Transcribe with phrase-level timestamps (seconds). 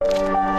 [0.00, 0.53] you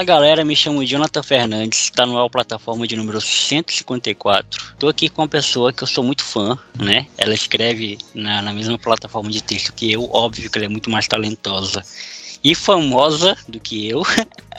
[0.00, 4.74] Fala galera, me chamo Jonathan Fernandes, está no plataforma de número 154.
[4.78, 7.06] Tô aqui com uma pessoa que eu sou muito fã, né?
[7.18, 10.88] Ela escreve na, na mesma plataforma de texto que eu, óbvio que ela é muito
[10.88, 11.84] mais talentosa
[12.42, 14.02] e famosa do que eu.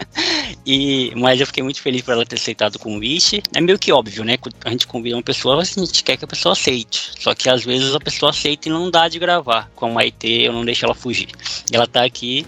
[0.66, 3.42] e, mas eu fiquei muito feliz por ela ter aceitado o convite.
[3.56, 4.38] É meio que óbvio, né?
[4.64, 7.12] A gente convida uma pessoa, a gente quer que a pessoa aceite.
[7.20, 9.70] Só que às vezes a pessoa aceita e não dá de gravar.
[9.76, 11.30] Com a Maite, eu não deixo ela fugir.
[11.72, 12.46] Ela tá aqui.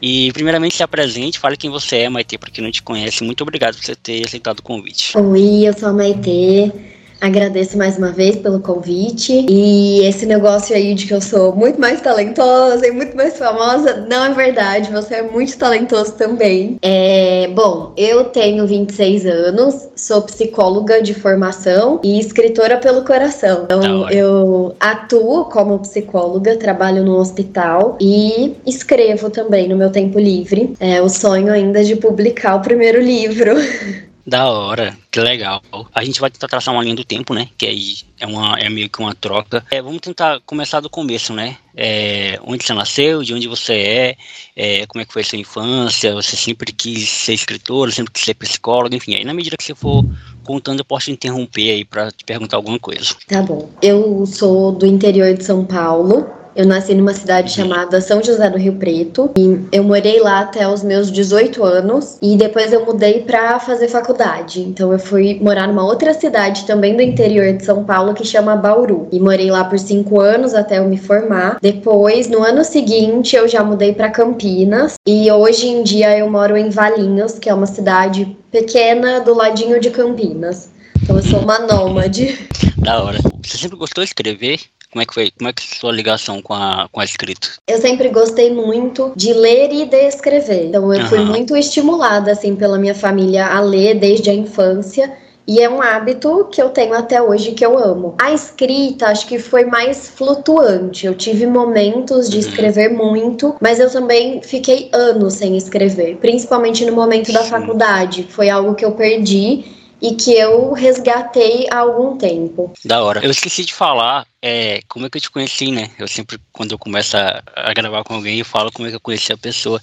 [0.00, 3.24] E primeiramente se apresente, fale quem você é, Maite, para quem não te conhece.
[3.24, 5.16] Muito obrigado por você ter aceitado o convite.
[5.16, 6.95] Oi, eu sou a Maite.
[7.20, 9.46] Agradeço mais uma vez pelo convite.
[9.48, 14.06] E esse negócio aí de que eu sou muito mais talentosa e muito mais famosa,
[14.08, 14.90] não é verdade.
[14.90, 16.78] Você é muito talentoso também.
[16.82, 23.64] É, bom, eu tenho 26 anos, sou psicóloga de formação e escritora pelo coração.
[23.64, 30.74] Então, eu atuo como psicóloga, trabalho no hospital e escrevo também no meu tempo livre.
[30.78, 33.54] É o sonho ainda de publicar o primeiro livro.
[34.26, 35.62] Da hora, que legal.
[35.94, 37.48] A gente vai tentar traçar uma linha do tempo, né?
[37.56, 39.64] Que aí é, uma, é meio que uma troca.
[39.70, 41.56] É, vamos tentar começar do começo, né?
[41.76, 44.16] É, onde você nasceu, de onde você é,
[44.56, 48.24] é, como é que foi a sua infância, você sempre quis ser escritor, sempre quis
[48.24, 49.14] ser psicólogo, enfim.
[49.14, 50.04] Aí na medida que você for
[50.42, 53.14] contando, eu posso interromper aí para te perguntar alguma coisa.
[53.28, 53.70] Tá bom.
[53.80, 58.58] Eu sou do interior de São Paulo, eu nasci numa cidade chamada São José do
[58.58, 63.20] Rio Preto e eu morei lá até os meus 18 anos e depois eu mudei
[63.20, 64.62] para fazer faculdade.
[64.62, 68.56] Então eu fui morar numa outra cidade também do interior de São Paulo que chama
[68.56, 71.58] Bauru e morei lá por cinco anos até eu me formar.
[71.60, 76.56] Depois, no ano seguinte, eu já mudei para Campinas e hoje em dia eu moro
[76.56, 80.70] em Valinhos, que é uma cidade pequena do ladinho de Campinas.
[81.02, 82.38] Então eu sou uma nômade.
[82.78, 83.18] Da hora.
[83.44, 84.58] Você sempre gostou de escrever?
[84.96, 85.30] Como é que foi?
[85.36, 87.48] Como é que sua ligação com a, com a escrita?
[87.68, 90.68] Eu sempre gostei muito de ler e de escrever.
[90.68, 91.06] Então eu uhum.
[91.06, 95.12] fui muito estimulada assim pela minha família a ler desde a infância.
[95.46, 98.14] E é um hábito que eu tenho até hoje que eu amo.
[98.18, 101.04] A escrita, acho que foi mais flutuante.
[101.04, 102.40] Eu tive momentos de uhum.
[102.48, 108.26] escrever muito, mas eu também fiquei anos sem escrever, principalmente no momento da faculdade.
[108.30, 112.72] Foi algo que eu perdi e que eu resgatei há algum tempo.
[112.84, 113.24] Da hora.
[113.24, 115.90] Eu esqueci de falar é, como é que eu te conheci, né?
[115.98, 118.96] Eu sempre, quando eu começo a, a gravar com alguém, eu falo como é que
[118.96, 119.80] eu conheci a pessoa.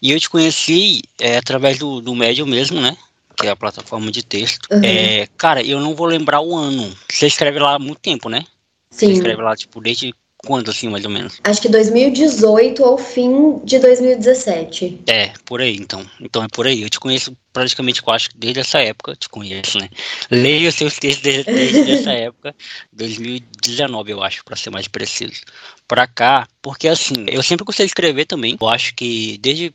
[0.00, 2.96] E eu te conheci é, através do, do Medium mesmo, né?
[3.36, 4.68] Que é a plataforma de texto.
[4.70, 4.80] Uhum.
[4.82, 6.96] É, cara, eu não vou lembrar o ano.
[7.10, 8.44] Você escreve lá há muito tempo, né?
[8.90, 9.08] Sim.
[9.08, 11.40] Você escreve lá, tipo, desde quando, assim, mais ou menos?
[11.44, 15.02] Acho que 2018 ou fim de 2017.
[15.06, 16.04] É, por aí, então.
[16.20, 16.82] Então é por aí.
[16.82, 19.88] Eu te conheço praticamente, eu acho, desde essa época, te conheço, né?
[20.30, 22.54] Leio seus textos desde, desde essa época,
[22.92, 25.40] 2019, eu acho, para ser mais preciso.
[25.88, 28.56] Pra cá, porque assim, eu sempre gostei de escrever também.
[28.60, 29.72] Eu acho que desde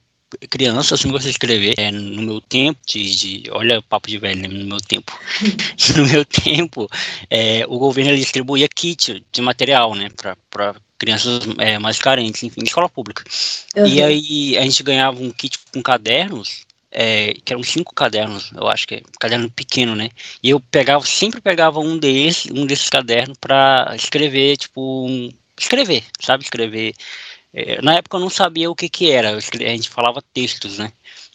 [0.50, 1.74] criança, assim, você escrever.
[1.78, 4.47] É, no meu tempo, de, de olha papo de velho, né?
[4.47, 5.18] no meu tempo.
[5.96, 6.90] no meu tempo,
[7.30, 10.09] é, o governo distribuía kit de material, né,
[10.50, 13.24] para crianças é, mais carentes, enfim, escola pública.
[13.75, 13.88] Uhum.
[13.88, 18.68] E aí a gente ganhava um kit com cadernos, é, que eram cinco cadernos, eu
[18.68, 20.09] acho que é caderno pequeno, né?
[20.44, 26.03] E eu pegava, sempre pegava um desses, um desses cadernos para escrever, tipo, um, escrever,
[26.20, 26.44] sabe?
[26.44, 26.94] Escrever
[27.81, 30.91] na época eu não sabia o que que era, a gente falava textos, né?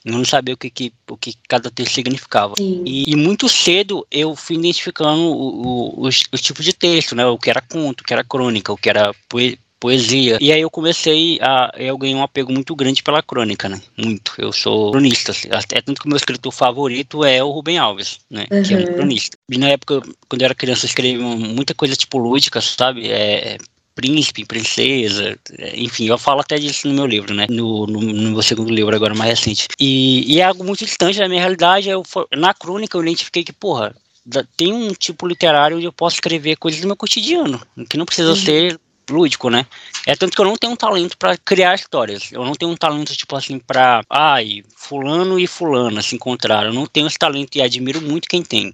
[0.07, 2.55] Eu não sabia o que, que, o que cada texto significava.
[2.61, 7.27] E, e, muito cedo eu fui identificando o, o, os, os, tipos de texto, né?
[7.27, 9.13] O que era conto, o que era crônica, o que era
[9.81, 10.39] poesia.
[10.41, 11.73] E aí eu comecei a.
[11.77, 13.81] Eu ganhei um apego muito grande pela crônica, né?
[13.97, 14.35] Muito.
[14.39, 15.33] Eu sou cronista.
[15.33, 15.49] Assim.
[15.51, 18.47] Até tanto que o meu escritor favorito é o Rubem Alves, né?
[18.51, 18.63] Uhum.
[18.63, 19.37] Que é um cronista.
[19.51, 23.09] E na época, quando eu era criança, eu escrevia muita coisa tipo lúdica, sabe?
[23.11, 23.59] É,
[23.97, 25.37] príncipe, princesa,
[25.75, 27.47] enfim, eu falo até disso no meu livro, né?
[27.49, 29.67] No, no, no meu segundo livro, agora mais recente.
[29.81, 31.89] E, e, é algo muito distante da minha realidade.
[31.89, 32.03] Eu,
[32.37, 33.97] na crônica eu identifiquei que, porra,
[34.57, 38.31] tem um tipo literário onde eu posso escrever coisas do meu cotidiano, que não precisa
[38.31, 38.37] uhum.
[38.37, 39.67] ser lúdico, né?
[40.07, 42.31] É tanto que eu não tenho um talento para criar histórias.
[42.33, 44.03] Eu não tenho um talento, tipo assim, pra.
[44.11, 46.69] Ai, fulano e fulana se encontraram.
[46.69, 48.73] Eu não tenho esse talento e admiro muito quem tem.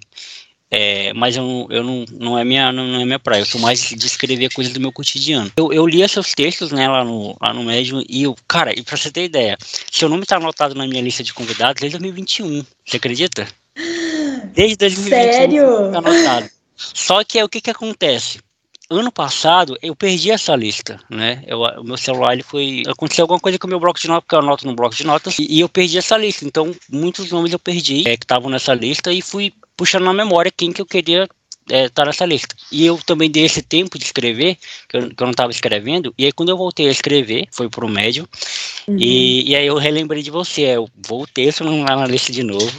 [0.75, 3.79] É, mas eu, eu não, não, é minha, não é minha praia, eu sou mais
[3.79, 5.51] de escrever coisas do meu cotidiano.
[5.55, 8.81] Eu, eu lia seus textos, né, lá no, lá no Médium, e eu, cara, e
[8.81, 9.55] pra você ter ideia,
[9.91, 13.47] seu nome tá anotado na minha lista de convidados desde 2021, você acredita?
[14.55, 15.91] Desde 2021 Sério?
[15.91, 16.49] tá anotado.
[16.75, 18.39] Só que é o que que acontece?
[18.89, 21.43] ano passado eu perdi essa lista, né?
[21.47, 24.23] Eu, o meu celular ele foi aconteceu alguma coisa com o meu bloco de notas,
[24.23, 26.45] porque eu anoto no bloco de notas e, e eu perdi essa lista.
[26.45, 30.51] Então muitos nomes eu perdi é, que estavam nessa lista e fui puxando na memória
[30.55, 31.27] quem que eu queria
[31.69, 32.55] é, tá nessa lista.
[32.71, 36.13] E eu também dei esse tempo de escrever, que eu, que eu não estava escrevendo,
[36.17, 38.27] e aí quando eu voltei a escrever, foi pro médio,
[38.87, 38.97] uhum.
[38.99, 42.71] e, e aí eu relembrei de você, eu voltei isso lá na lista de novo,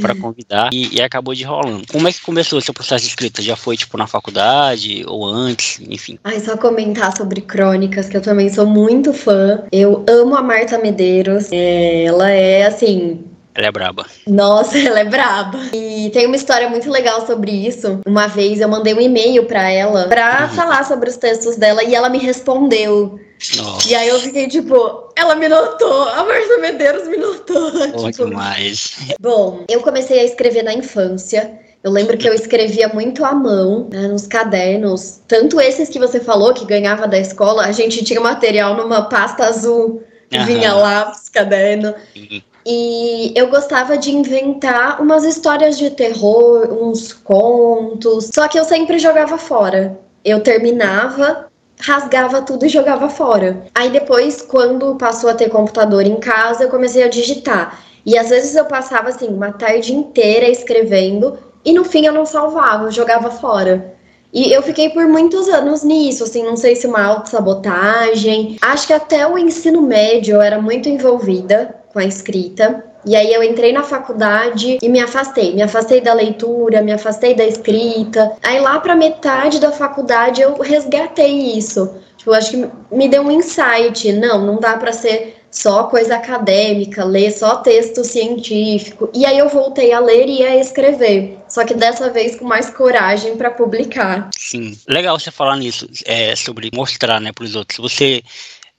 [0.00, 1.86] para convidar, e, e, acabou de rolando.
[1.90, 3.42] Como é que começou o seu processo de escrita?
[3.42, 6.18] Já foi, tipo, na faculdade, ou antes, enfim?
[6.24, 10.78] Ai, só comentar sobre crônicas, que eu também sou muito fã, eu amo a Marta
[10.78, 13.24] Medeiros, é, ela é, assim,
[13.54, 14.06] ela é braba.
[14.26, 15.58] Nossa, ela é braba.
[15.72, 18.00] E tem uma história muito legal sobre isso.
[18.06, 20.54] Uma vez eu mandei um e-mail para ela para uhum.
[20.54, 23.18] falar sobre os textos dela e ela me respondeu.
[23.56, 23.88] Nossa.
[23.88, 27.70] E aí eu fiquei tipo, ela me notou, a Marcia Medeiros me notou.
[27.92, 28.98] Bom tipo, demais.
[29.18, 31.58] Bom, eu comecei a escrever na infância.
[31.82, 35.22] Eu lembro que eu escrevia muito à mão, né, nos cadernos.
[35.26, 39.44] Tanto esses que você falou, que ganhava da escola, a gente tinha material numa pasta
[39.46, 40.44] azul que uhum.
[40.44, 41.94] vinha lá os cadernos.
[42.14, 42.42] Uhum.
[42.66, 48.30] E eu gostava de inventar umas histórias de terror, uns contos.
[48.32, 49.98] Só que eu sempre jogava fora.
[50.24, 53.64] Eu terminava, rasgava tudo e jogava fora.
[53.74, 57.80] Aí depois, quando passou a ter computador em casa, eu comecei a digitar.
[58.04, 62.24] E às vezes eu passava assim uma tarde inteira escrevendo e no fim eu não
[62.24, 63.94] salvava, eu jogava fora.
[64.32, 68.56] E eu fiquei por muitos anos nisso, assim, não sei se uma autossabotagem.
[68.60, 72.84] Acho que até o ensino médio eu era muito envolvida com a escrita.
[73.04, 75.54] E aí eu entrei na faculdade e me afastei.
[75.54, 78.32] Me afastei da leitura, me afastei da escrita.
[78.42, 81.94] Aí lá para metade da faculdade eu resgatei isso.
[82.16, 84.12] Tipo, acho que me deu um insight.
[84.12, 89.10] Não, não dá para ser só coisa acadêmica, ler só texto científico.
[89.12, 91.38] E aí eu voltei a ler e a escrever.
[91.48, 94.30] Só que dessa vez com mais coragem para publicar.
[94.38, 97.78] Sim, legal você falar nisso, é, sobre mostrar, né, para os outros.
[97.78, 98.22] Você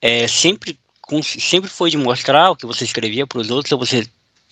[0.01, 0.79] é, sempre
[1.23, 4.07] sempre foi de mostrar o que você escrevia para os outros ou você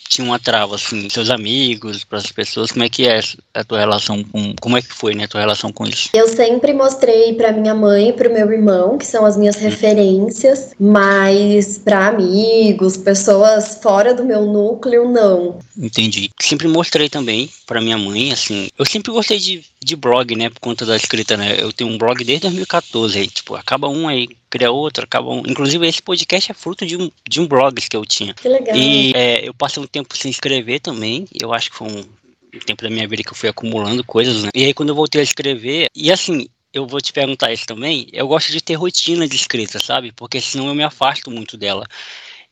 [0.08, 3.20] tinha uma trava, assim, seus amigos, para as pessoas, como é que é
[3.54, 6.10] a tua relação com, como é que foi, né, a tua relação com isso?
[6.14, 9.58] Eu sempre mostrei para minha mãe e para o meu irmão, que são as minhas
[9.58, 9.62] hum.
[9.62, 15.60] referências, mas para amigos, pessoas fora do meu núcleo, não.
[15.78, 16.30] Entendi.
[16.40, 20.60] Sempre mostrei também para minha mãe, assim, eu sempre gostei de, de blog, né, por
[20.60, 24.30] conta da escrita, né, eu tenho um blog desde 2014, aí, tipo, acaba um aí,
[24.50, 25.44] cria outro, acaba um.
[25.46, 28.34] Inclusive, esse podcast é fruto de um, de um blog que eu tinha.
[28.34, 28.76] Que legal.
[28.76, 31.28] E é, eu passei um tempo sem escrever também.
[31.40, 34.44] Eu acho que foi um, um tempo da minha vida que eu fui acumulando coisas,
[34.44, 34.50] né?
[34.54, 38.08] E aí, quando eu voltei a escrever, e assim, eu vou te perguntar isso também.
[38.12, 40.12] Eu gosto de ter rotina de escrita, sabe?
[40.12, 41.86] Porque senão eu me afasto muito dela.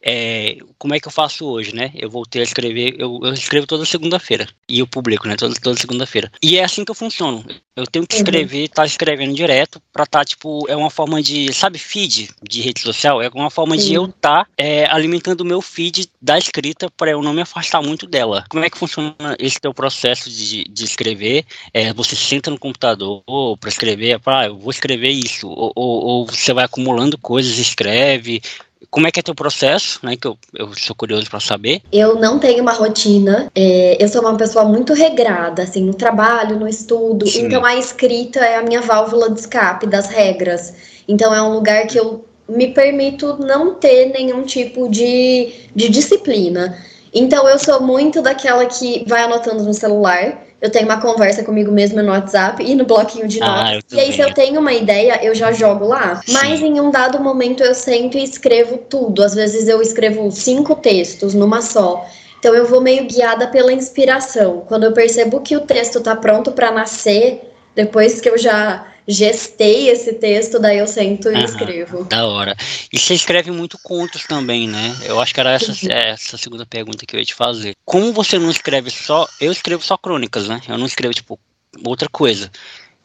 [0.01, 1.91] É, como é que eu faço hoje, né?
[1.95, 5.35] Eu voltei a escrever, eu, eu escrevo toda segunda-feira e eu publico, né?
[5.35, 6.31] Toda, toda segunda-feira.
[6.41, 7.43] E é assim que eu funciono.
[7.75, 8.21] Eu tenho que uhum.
[8.21, 8.67] escrever, uhum.
[8.67, 13.21] tá escrevendo direto pra tá, tipo, é uma forma de, sabe, feed de rede social?
[13.21, 13.87] É uma forma Sim.
[13.87, 17.41] de eu estar tá, é, alimentando o meu feed da escrita para eu não me
[17.41, 18.45] afastar muito dela.
[18.49, 21.45] Como é que funciona esse teu processo de, de escrever?
[21.73, 23.23] É, você senta no computador
[23.59, 28.41] para escrever, ah, eu vou escrever isso, ou, ou, ou você vai acumulando coisas, escreve,
[28.89, 30.15] como é que é teu processo, né?
[30.15, 31.81] Que eu, eu sou curioso para saber.
[31.91, 33.51] Eu não tenho uma rotina.
[33.55, 37.27] É, eu sou uma pessoa muito regrada, assim, no trabalho, no estudo.
[37.27, 37.45] Sim.
[37.45, 40.73] Então a escrita é a minha válvula de escape das regras.
[41.07, 46.77] Então é um lugar que eu me permito não ter nenhum tipo de, de disciplina.
[47.13, 51.71] Então eu sou muito daquela que vai anotando no celular eu tenho uma conversa comigo
[51.71, 53.83] mesma no WhatsApp e no bloquinho de ah, notas.
[53.91, 56.21] Ah, e aí, se eu tenho uma ideia, eu já jogo lá.
[56.25, 56.33] Sim.
[56.33, 59.23] Mas em um dado momento eu sento e escrevo tudo.
[59.23, 62.05] Às vezes eu escrevo cinco textos numa só.
[62.39, 64.63] Então eu vou meio guiada pela inspiração.
[64.67, 69.89] Quando eu percebo que o texto está pronto para nascer, depois que eu já gestei
[69.89, 72.03] esse texto, daí eu sento e escrevo.
[72.03, 72.55] Da hora.
[72.91, 74.95] E você escreve muito contos também, né?
[75.03, 77.73] Eu acho que era essa, essa segunda pergunta que eu ia te fazer.
[77.85, 79.27] Como você não escreve só.
[79.39, 80.61] Eu escrevo só crônicas, né?
[80.67, 81.39] Eu não escrevo, tipo,
[81.85, 82.51] outra coisa.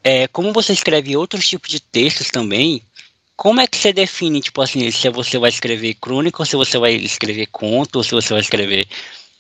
[0.03, 2.83] É, como você escreve outros tipos de textos também,
[3.37, 6.79] como é que você define, tipo assim, se você vai escrever crônica, ou se você
[6.79, 8.87] vai escrever conto, ou se você vai escrever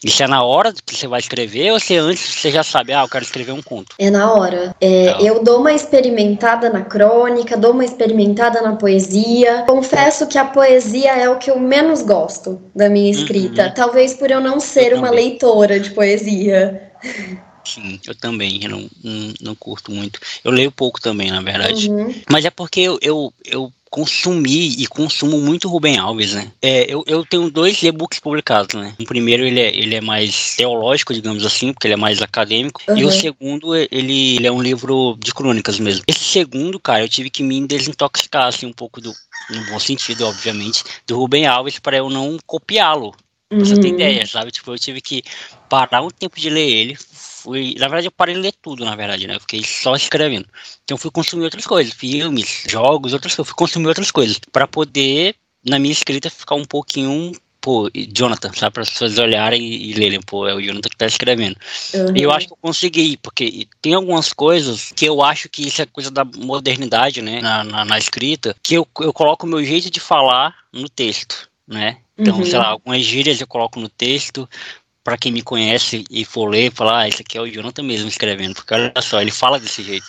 [0.05, 3.03] isso é na hora que você vai escrever ou se antes você já sabe, ah,
[3.03, 3.95] eu quero escrever um conto?
[3.99, 4.75] É na hora.
[4.81, 9.65] É, eu dou uma experimentada na crônica, dou uma experimentada na poesia.
[9.67, 13.67] Confesso que a poesia é o que eu menos gosto da minha escrita.
[13.67, 13.75] Uhum.
[13.75, 16.91] Talvez por eu não ser eu uma leitora de poesia.
[17.65, 20.19] Sim, eu também, eu não, não, não, curto muito.
[20.43, 21.89] Eu leio pouco também, na verdade.
[21.89, 22.13] Uhum.
[22.29, 26.51] Mas é porque eu, eu, eu consumi e consumo muito Rubem Alves, né?
[26.63, 28.95] É, eu, eu tenho dois e-books publicados, né?
[28.99, 32.81] O primeiro, ele é, ele é mais teológico, digamos assim, porque ele é mais acadêmico.
[32.89, 32.97] Uhum.
[32.97, 36.03] E o segundo, ele, ele é um livro de crônicas mesmo.
[36.07, 39.13] Esse segundo, cara, eu tive que me desintoxicar, assim, um pouco do,
[39.51, 43.15] no bom sentido, obviamente, do Rubem Alves para eu não copiá-lo.
[43.53, 43.61] Uhum.
[43.63, 44.51] Você tem ideia, sabe?
[44.51, 45.23] Tipo, eu tive que
[45.69, 46.99] parar um tempo de ler ele,
[47.43, 47.75] fui.
[47.79, 49.37] Na verdade, eu parei de ler tudo, na verdade, né?
[49.37, 50.47] Eu fiquei só escrevendo.
[50.85, 53.49] Então, fui consumir outras coisas, filmes, jogos, outras coisas.
[53.49, 54.39] Fui consumir outras coisas.
[54.51, 55.35] para poder,
[55.65, 59.95] na minha escrita, ficar um pouquinho pô, Jonathan, sabe, para as pessoas olharem e, e,
[59.95, 61.57] lerem, pô, é o Jonathan que está escrevendo.
[61.95, 62.17] Uhum.
[62.17, 65.81] E eu acho que eu consegui, porque tem algumas coisas que eu acho que isso
[65.81, 69.65] é coisa da modernidade, né, na, na, na escrita, que eu, eu coloco o meu
[69.65, 71.99] jeito de falar no texto, né?
[72.19, 72.45] Então, uhum.
[72.45, 74.49] sei lá, algumas gírias eu coloco no texto,
[75.05, 78.09] para quem me conhece e for ler, falar, ah, esse aqui é o Jonathan mesmo
[78.09, 80.07] escrevendo, porque olha só, ele fala desse jeito.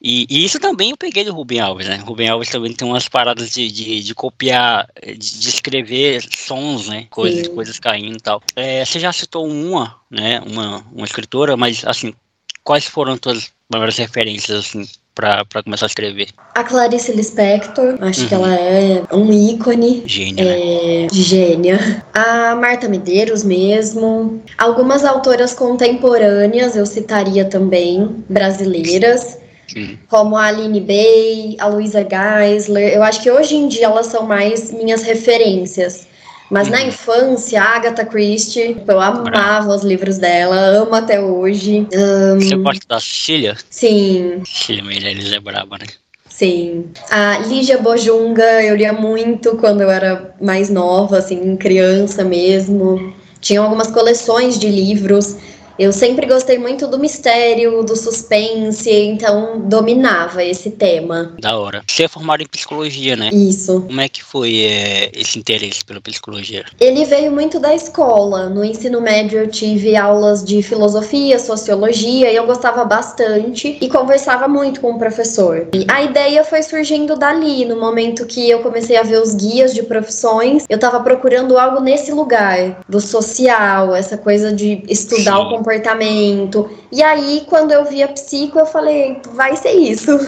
[0.00, 1.96] E, e isso também eu peguei do Rubem Alves, né?
[1.96, 7.06] Rubem Alves também tem umas paradas de, de, de copiar, de, escrever sons, né?
[7.10, 8.40] Coisas, coisas caindo e tal.
[8.54, 10.40] É, você já citou uma, né?
[10.46, 12.14] Uma, uma escritora, mas assim,
[12.62, 16.28] quais foram as tuas maiores referências, assim, para começar a escrever?
[16.54, 18.28] A Clarice Lispector, acho uhum.
[18.28, 20.04] que ela é um ícone.
[20.06, 20.60] Gênia, né?
[20.60, 21.08] é, né?
[21.10, 22.04] Gênia.
[22.14, 24.40] A Marta Medeiros mesmo.
[24.56, 29.38] Algumas autoras contemporâneas eu citaria também, brasileiras.
[29.66, 29.98] Sim.
[30.08, 32.94] Como a Aline Bay, a Luisa Geisler.
[32.94, 36.07] Eu acho que hoje em dia elas são mais minhas referências.
[36.50, 36.74] Mas uhum.
[36.74, 41.86] na infância, Agatha Christie, eu amava os livros dela, amo até hoje.
[41.92, 42.40] Um...
[42.40, 43.56] Você gosta da Cecília?
[43.68, 44.42] Sim.
[44.46, 45.86] Cecília Meirelles é braba, né?
[46.28, 46.86] Sim.
[47.10, 53.12] A Lígia Bojunga, eu lia muito quando eu era mais nova, assim, criança mesmo.
[53.40, 55.36] Tinha algumas coleções de livros.
[55.78, 61.36] Eu sempre gostei muito do mistério, do suspense, então dominava esse tema.
[61.38, 61.84] Da hora.
[61.86, 63.30] Você é formado em psicologia, né?
[63.32, 63.82] Isso.
[63.82, 66.64] Como é que foi é, esse interesse pela psicologia?
[66.80, 68.48] Ele veio muito da escola.
[68.48, 74.48] No ensino médio eu tive aulas de filosofia, sociologia e eu gostava bastante e conversava
[74.48, 75.68] muito com o professor.
[75.72, 79.72] E a ideia foi surgindo dali, no momento que eu comecei a ver os guias
[79.72, 85.42] de profissões, eu estava procurando algo nesse lugar, do social, essa coisa de estudar Sim.
[85.42, 86.70] o comportamento comportamento.
[86.90, 90.18] E aí, quando eu vi a psico, eu falei, vai ser isso.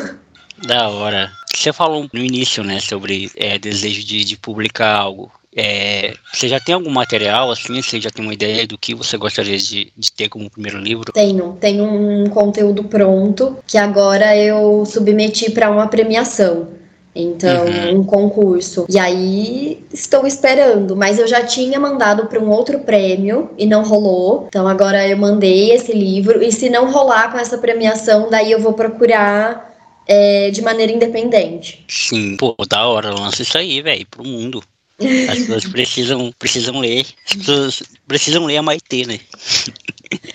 [0.67, 1.33] Da hora.
[1.55, 5.33] Você falou no início, né, sobre é, desejo de, de publicar algo.
[5.57, 7.83] É, você já tem algum material assim?
[7.83, 11.13] Você já tem uma ideia do que você gostaria de, de ter como primeiro livro?
[11.13, 16.69] Tenho, tenho um conteúdo pronto que agora eu submeti para uma premiação.
[17.15, 18.01] Então, uhum.
[18.01, 18.87] um concurso.
[18.89, 23.83] E aí estou esperando, mas eu já tinha mandado para um outro prêmio e não
[23.83, 24.47] rolou.
[24.49, 28.61] Então agora eu mandei esse livro e se não rolar com essa premiação, daí eu
[28.61, 29.75] vou procurar
[30.07, 31.85] é, de maneira independente.
[31.89, 34.63] Sim, pô, da hora, lança isso aí, velho, pro mundo.
[35.01, 37.07] As pessoas precisam, precisam ler.
[37.27, 39.19] As pessoas precisam ler a Maitê, né?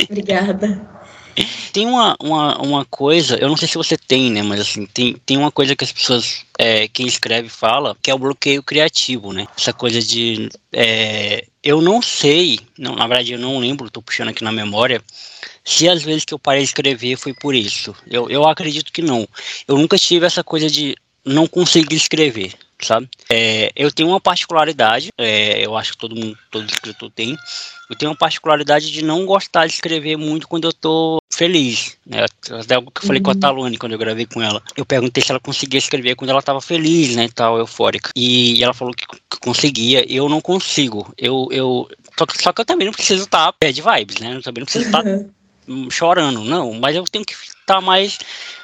[0.10, 0.82] Obrigada.
[1.74, 4.42] Tem uma, uma, uma coisa, eu não sei se você tem, né?
[4.42, 8.14] Mas assim, tem, tem uma coisa que as pessoas, é, quem escreve fala, que é
[8.14, 9.46] o bloqueio criativo, né?
[9.58, 10.50] Essa coisa de.
[10.72, 15.02] É, eu não sei, não, na verdade eu não lembro, tô puxando aqui na memória,
[15.64, 17.94] se as vezes que eu parei de escrever foi por isso.
[18.08, 19.28] Eu, eu acredito que não.
[19.68, 22.54] Eu nunca tive essa coisa de não conseguir escrever
[22.86, 23.10] sabe?
[23.30, 27.38] É, eu tenho uma particularidade, é, eu acho que todo mundo, todo escritor tem,
[27.90, 32.26] eu tenho uma particularidade de não gostar de escrever muito quando eu tô feliz, né?
[32.52, 33.24] Até algo que eu falei uhum.
[33.24, 33.40] com a uhum.
[33.40, 34.62] Talone quando eu gravei com ela.
[34.76, 38.12] Eu perguntei se ela conseguia escrever quando ela tava feliz, né, tal, eufórica.
[38.16, 41.14] E ela falou que, que conseguia, eu não consigo.
[41.18, 44.36] Eu, eu, só que, só que eu também não preciso estar tá bad vibes, né?
[44.36, 45.10] Eu também não preciso estar tá
[45.90, 48.20] chorando, não, mas eu tenho que estar tá mais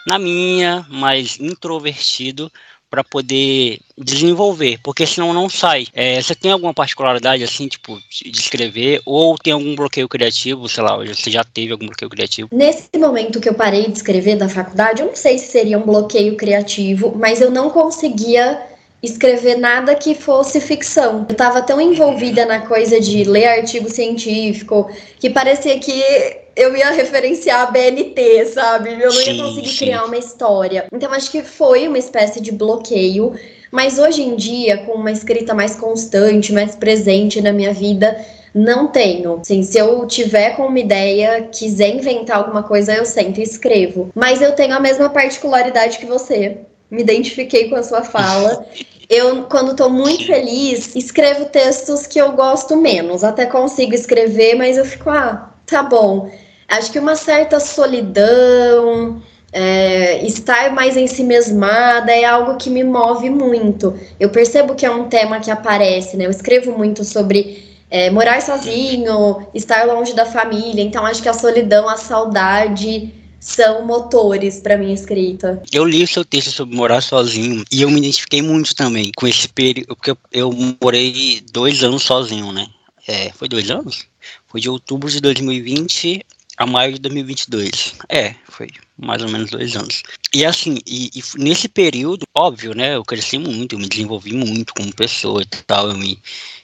[0.08, 2.52] na minha, mais introvertido
[2.92, 5.88] para poder desenvolver, porque senão não sai.
[5.94, 10.84] É, você tem alguma particularidade assim, tipo, de escrever, ou tem algum bloqueio criativo, sei
[10.84, 12.50] lá, você já teve algum bloqueio criativo?
[12.52, 15.86] Nesse momento que eu parei de escrever da faculdade, eu não sei se seria um
[15.86, 18.62] bloqueio criativo, mas eu não conseguia
[19.02, 21.26] escrever nada que fosse ficção.
[21.30, 26.92] Eu estava tão envolvida na coisa de ler artigo científico que parecia que eu ia
[26.92, 28.92] referenciar a BNT, sabe?
[28.92, 30.86] Eu não ia conseguir criar uma história.
[30.92, 33.34] Então acho que foi uma espécie de bloqueio.
[33.72, 38.20] Mas hoje em dia, com uma escrita mais constante, mais presente na minha vida,
[38.54, 39.40] não tenho.
[39.40, 44.10] Assim, se eu tiver com uma ideia, quiser inventar alguma coisa, eu sento e escrevo.
[44.14, 46.58] Mas eu tenho a mesma particularidade que você.
[46.90, 48.66] Me identifiquei com a sua fala.
[49.14, 53.26] Eu, quando tô muito feliz, escrevo textos que eu gosto menos.
[53.26, 56.30] Até consigo escrever, mas eu fico, ah, tá bom.
[56.68, 62.84] Acho que uma certa solidão, é, estar mais em si mesmada é algo que me
[62.84, 63.98] move muito.
[64.20, 66.26] Eu percebo que é um tema que aparece, né?
[66.26, 70.84] Eu escrevo muito sobre é, morar sozinho, estar longe da família.
[70.84, 75.62] Então, acho que a solidão, a saudade são motores para minha escrita.
[75.72, 79.28] Eu li o seu texto sobre morar sozinho e eu me identifiquei muito também com
[79.28, 82.68] esse período, porque eu, eu morei dois anos sozinho, né?
[83.12, 84.08] É, foi dois anos?
[84.48, 86.26] Foi de outubro de 2020
[86.56, 87.96] a maio de 2022.
[88.08, 90.02] É, foi mais ou menos dois anos.
[90.34, 94.74] E assim, e, e, nesse período, óbvio, né, eu cresci muito, eu me desenvolvi muito
[94.74, 96.18] como pessoa e tal, eu me...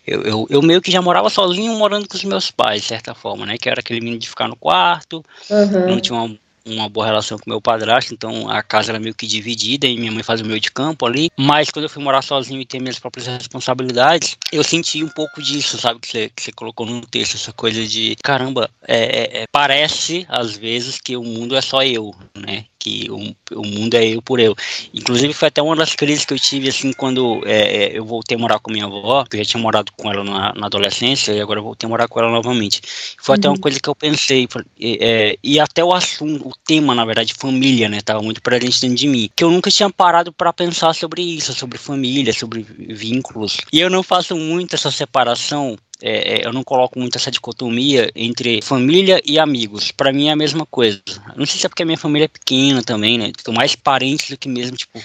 [0.05, 3.13] Eu, eu, eu meio que já morava sozinho, morando com os meus pais, de certa
[3.13, 3.57] forma, né?
[3.57, 5.87] Que era aquele menino de ficar no quarto, uhum.
[5.89, 9.27] não tinha uma uma boa relação com meu padrasto, então a casa era meio que
[9.27, 11.29] dividida e minha mãe faz o meio de campo ali.
[11.37, 15.41] Mas quando eu fui morar sozinho e ter minhas próprias responsabilidades, eu senti um pouco
[15.41, 15.99] disso, sabe?
[15.99, 20.25] Que você, que você colocou no texto, essa coisa de caramba, é, é, é parece
[20.29, 22.65] às vezes que o mundo é só eu, né?
[22.79, 24.55] Que o, o mundo é eu por eu.
[24.93, 28.37] Inclusive foi até uma das crises que eu tive assim quando é, é, eu voltei
[28.37, 31.31] a morar com minha avó, que eu já tinha morado com ela na, na adolescência
[31.31, 32.81] e agora eu voltei a morar com ela novamente.
[33.17, 33.39] Foi uhum.
[33.39, 33.61] até uma uhum.
[33.61, 34.47] coisa que eu pensei
[34.79, 38.97] é, e até o assunto, o tema na verdade família, né, tava muito presente dentro
[38.97, 43.57] de mim, que eu nunca tinha parado para pensar sobre isso, sobre família, sobre vínculos.
[43.71, 48.11] E eu não faço muito essa separação é, é, eu não coloco muito essa dicotomia
[48.15, 49.91] entre família e amigos.
[49.91, 51.01] Para mim é a mesma coisa.
[51.35, 53.31] Não sei se é porque a minha família é pequena também, né?
[53.43, 55.01] Tô mais parentes do que mesmo, tipo,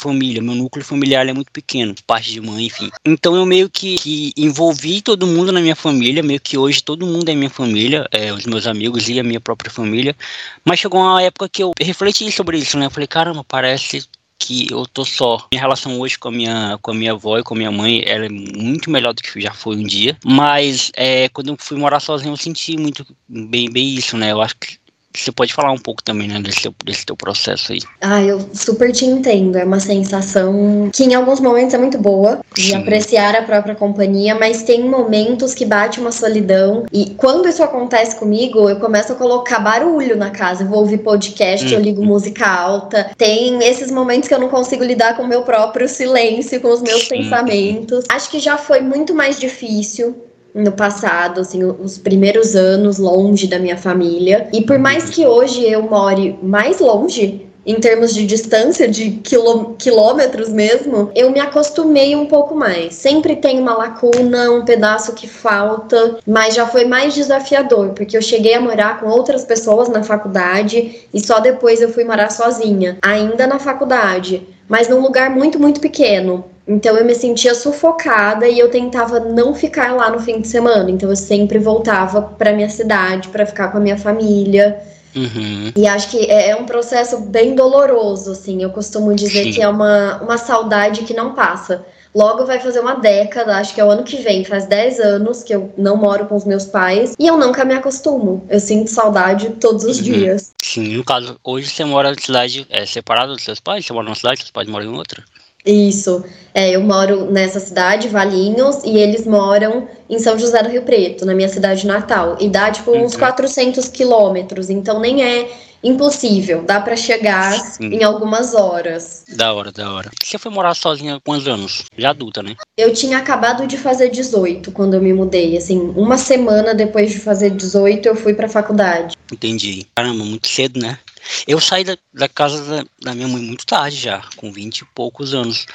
[0.00, 0.42] família.
[0.42, 2.90] Meu núcleo familiar é muito pequeno, parte de mãe, enfim.
[3.04, 7.06] Então eu meio que, que, envolvi todo mundo na minha família, meio que hoje todo
[7.06, 10.16] mundo é minha família, é, os meus amigos e a minha própria família.
[10.64, 12.86] Mas chegou uma época que eu refleti sobre isso, né?
[12.86, 14.04] Eu falei, caramba, parece
[14.40, 15.46] que eu tô só.
[15.52, 18.02] Minha relação hoje com a minha, com a minha avó e com a minha mãe,
[18.06, 20.16] ela é muito melhor do que já foi um dia.
[20.24, 24.32] Mas é, quando eu fui morar sozinho, eu senti muito bem, bem isso, né?
[24.32, 24.79] Eu acho que
[25.12, 27.80] você pode falar um pouco também, né, desse teu, desse teu processo aí.
[28.00, 29.56] Ah, eu super te entendo.
[29.56, 32.76] É uma sensação que em alguns momentos é muito boa, de Sim.
[32.76, 36.86] apreciar a própria companhia, mas tem momentos que bate uma solidão.
[36.92, 40.62] E quando isso acontece comigo, eu começo a colocar barulho na casa.
[40.62, 41.72] Eu vou ouvir podcast, hum.
[41.72, 43.10] eu ligo música alta.
[43.16, 46.80] Tem esses momentos que eu não consigo lidar com o meu próprio silêncio, com os
[46.80, 47.08] meus Sim.
[47.08, 48.04] pensamentos.
[48.08, 53.58] Acho que já foi muito mais difícil no passado, assim, os primeiros anos longe da
[53.58, 54.48] minha família.
[54.52, 59.74] E por mais que hoje eu more mais longe, em termos de distância, de quilô
[59.78, 62.94] quilômetros mesmo, eu me acostumei um pouco mais.
[62.94, 68.22] Sempre tem uma lacuna, um pedaço que falta, mas já foi mais desafiador, porque eu
[68.22, 72.98] cheguei a morar com outras pessoas na faculdade e só depois eu fui morar sozinha,
[73.02, 76.44] ainda na faculdade, mas num lugar muito, muito pequeno.
[76.66, 80.90] Então eu me sentia sufocada e eu tentava não ficar lá no fim de semana.
[80.90, 84.80] Então eu sempre voltava para minha cidade para ficar com a minha família.
[85.14, 85.72] Uhum.
[85.76, 88.62] E acho que é, é um processo bem doloroso, assim.
[88.62, 89.52] Eu costumo dizer Sim.
[89.52, 91.84] que é uma, uma saudade que não passa.
[92.14, 95.44] Logo vai fazer uma década, acho que é o ano que vem, faz 10 anos
[95.44, 98.44] que eu não moro com os meus pais e eu nunca me acostumo.
[98.50, 100.02] Eu sinto saudade todos os uhum.
[100.02, 100.50] dias.
[100.60, 103.86] Sim, no caso, hoje você mora na cidade é, separada dos seus pais?
[103.86, 105.22] Você mora numa cidade, seus pais moram em outra?
[105.64, 106.24] Isso.
[106.52, 111.24] É, eu moro nessa cidade, Valinhos, e eles moram em São José do Rio Preto,
[111.24, 112.36] na minha cidade natal.
[112.40, 113.90] E dá, tipo, uns 400 uhum.
[113.92, 115.48] quilômetros, então nem é
[115.82, 116.62] impossível.
[116.62, 117.86] Dá para chegar Sim.
[117.86, 119.24] em algumas horas.
[119.34, 120.10] Da hora, da hora.
[120.22, 121.84] Você foi morar sozinha há quantos anos?
[121.96, 122.56] Já adulta, né?
[122.76, 125.56] Eu tinha acabado de fazer 18 quando eu me mudei.
[125.56, 129.16] Assim, uma semana depois de fazer 18, eu fui pra faculdade.
[129.32, 129.86] Entendi.
[129.94, 130.98] Caramba, muito cedo, né?
[131.46, 134.84] Eu saí da, da casa da, da, minha mãe muito tarde já, com 20 e
[134.86, 135.66] poucos anos.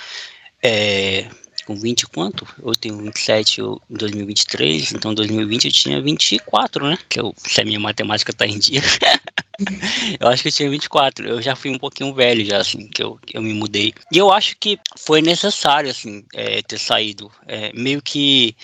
[0.63, 1.27] É,
[1.65, 2.47] com 20 quanto?
[2.63, 6.97] Eu tenho 27 eu, em 2023, então em 2020 eu tinha 24, né?
[7.09, 8.81] Que eu, se a minha matemática tá em dia.
[10.19, 11.27] eu acho que eu tinha 24.
[11.27, 13.93] Eu já fui um pouquinho velho já, assim, que eu, que eu me mudei.
[14.11, 17.31] E eu acho que foi necessário, assim, é, ter saído.
[17.47, 18.55] É, meio que.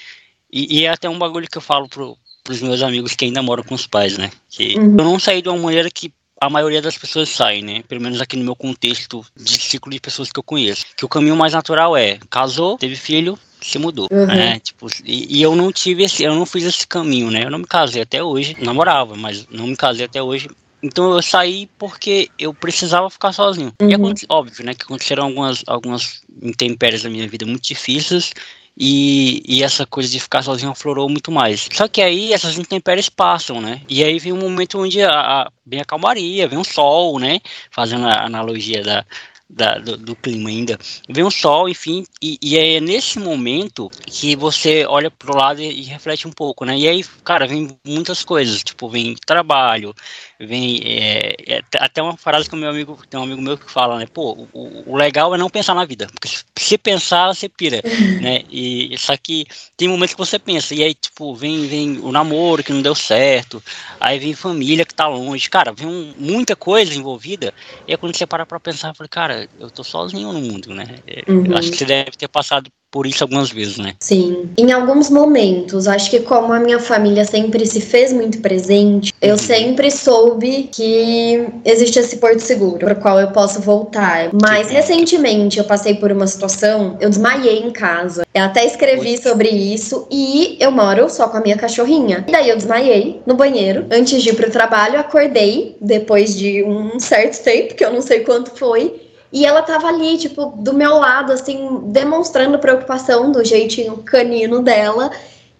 [0.52, 3.42] E, e, é até um bagulho que eu falo pro, pros meus amigos que ainda
[3.42, 4.30] moram com os pais, né?
[4.50, 4.98] Que uhum.
[4.98, 7.84] eu não saí de uma maneira que a maioria das pessoas sai, né?
[7.88, 10.88] Pelo menos aqui no meu contexto de ciclo de pessoas que eu conheço.
[10.98, 14.26] Que o caminho mais natural é casou, teve filho, se mudou, uhum.
[14.26, 14.60] né?
[14.60, 17.46] Tipo, e, e, eu não tive esse, eu não fiz esse caminho, né?
[17.46, 20.50] Eu não me casei até hoje, namorava, mas não me casei até hoje.
[20.82, 23.72] Então eu saí porque eu precisava ficar sozinho.
[23.80, 23.90] Uhum.
[23.90, 24.74] E óbvio, né?
[24.74, 28.34] Que aconteceram algumas, algumas intempéries da minha vida muito difíceis
[28.78, 31.68] e, e, essa coisa de ficar sozinho aflorou muito mais.
[31.72, 33.82] Só que aí essas intempéries passam, né?
[33.88, 37.40] E aí vem um momento onde a, a, vem a calmaria, vem o sol, né?
[37.70, 39.06] Fazendo a analogia da,
[39.54, 40.78] da, do, do, clima ainda.
[41.10, 45.82] Vem um sol, enfim, e, e, é nesse momento que você olha pro lado e,
[45.82, 46.78] e, reflete um pouco, né?
[46.78, 49.94] E aí, cara, vem muitas coisas, tipo, vem trabalho,
[50.40, 53.70] vem é, é, até uma frase que o meu amigo, tem um amigo meu que
[53.70, 54.06] fala, né?
[54.12, 57.82] Pô, o, o legal é não pensar na vida, porque se pensar, você pira,
[58.22, 58.44] né?
[58.50, 62.64] E só que tem momentos que você pensa, e aí, tipo, vem, vem o namoro
[62.64, 63.62] que não deu certo,
[64.00, 67.54] aí vem família que tá longe, cara, vem um, muita coisa envolvida,
[67.88, 70.74] e é quando você para pra pensar, eu falei, cara, eu tô sozinho no mundo,
[70.74, 70.86] né?
[71.28, 71.46] Uhum.
[71.46, 73.94] Eu acho que você deve ter passado por isso algumas vezes, né?
[74.02, 74.50] Sim.
[74.58, 79.32] Em alguns momentos, acho que como a minha família sempre se fez muito presente, eu
[79.32, 79.38] uhum.
[79.38, 84.30] sempre soube que existe esse porto seguro para qual eu posso voltar.
[84.34, 88.26] Mas recentemente eu passei por uma situação, eu desmaiei em casa.
[88.34, 92.26] Eu até escrevi sobre isso e eu moro só com a minha cachorrinha.
[92.28, 97.00] E daí eu desmaiei no banheiro antes de ir pro trabalho, acordei depois de um
[97.00, 99.11] certo tempo, que eu não sei quanto foi.
[99.32, 105.12] E ela tava ali, tipo, do meu lado, assim, demonstrando preocupação do jeitinho canino dela.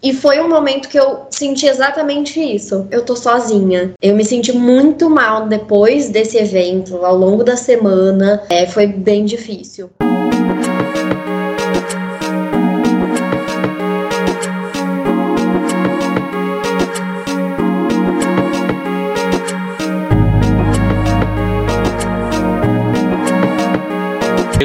[0.02, 2.86] E foi um momento que eu senti exatamente isso.
[2.90, 3.92] Eu tô sozinha.
[4.02, 8.42] Eu me senti muito mal depois desse evento, ao longo da semana.
[8.50, 9.90] É, foi bem difícil.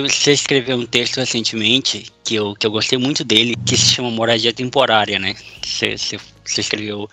[0.07, 4.09] Você escreveu um texto recentemente que eu, que eu gostei muito dele, que se chama
[4.09, 5.35] Moradia Temporária, né?
[5.61, 7.09] Você, você, você escreveu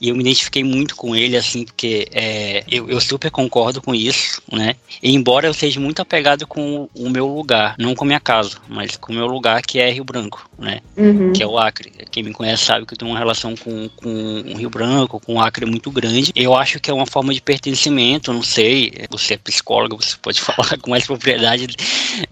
[0.00, 3.94] e eu me identifiquei muito com ele, assim, porque é, eu, eu, super concordo com
[3.94, 4.74] isso, né?
[5.02, 8.56] E embora eu seja muito apegado com o meu lugar, não com a minha casa,
[8.66, 10.80] mas com o meu lugar, que é Rio Branco, né?
[10.96, 11.32] Uhum.
[11.34, 11.92] Que é o Acre.
[12.10, 15.34] Quem me conhece sabe que eu tenho uma relação com, com o Rio Branco, com
[15.34, 16.32] o Acre muito grande.
[16.34, 20.40] Eu acho que é uma forma de pertencimento, não sei, você é psicóloga, você pode
[20.42, 21.66] falar com mais propriedade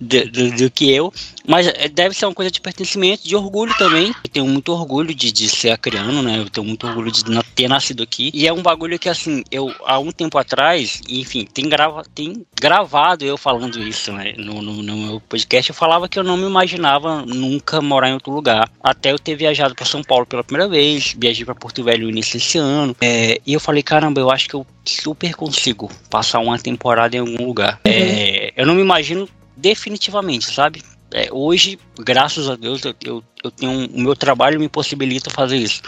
[0.01, 1.13] do, do, do que eu,
[1.47, 4.09] mas é, deve ser uma coisa de pertencimento, de orgulho também.
[4.25, 6.39] Eu tenho muito orgulho de, de ser acreano, né?
[6.39, 7.25] Eu tenho muito orgulho de
[7.59, 8.31] ter nascido aqui.
[8.33, 12.47] E é um bagulho que, assim, eu, há um tempo atrás, enfim, tem, grava, tem
[12.55, 14.33] gravado eu falando isso, né?
[14.37, 18.13] No, no, no meu podcast, eu falava que eu não me imaginava nunca morar em
[18.13, 18.71] outro lugar.
[18.81, 22.11] Até eu ter viajado para São Paulo pela primeira vez, viajei para Porto Velho no
[22.11, 22.95] início desse ano.
[23.01, 27.19] É, e eu falei, caramba, eu acho que eu super consigo passar uma temporada em
[27.19, 27.81] algum lugar.
[27.85, 27.93] Uhum.
[27.93, 30.81] É, eu não me imagino definitivamente, sabe?
[31.13, 35.31] é, hoje, graças a Deus, eu, eu, eu tenho um, o meu trabalho me possibilita
[35.31, 35.83] fazer isso.